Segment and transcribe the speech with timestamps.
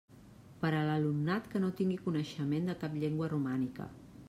[0.61, 3.91] Per a l'alumnat que no tingui coneixement de cap llengua romànica.